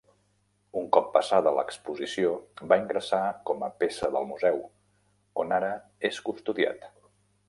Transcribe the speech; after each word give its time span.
Un 0.79 0.85
cop 0.95 1.09
passada 1.17 1.51
l'exposició 1.57 2.31
va 2.71 2.79
ingressar 2.83 3.19
com 3.49 3.65
a 3.67 3.69
peça 3.83 4.09
del 4.17 4.25
museu, 4.31 4.57
on 5.45 5.57
ara 5.59 5.71
és 6.11 6.23
custodiat. 6.31 6.89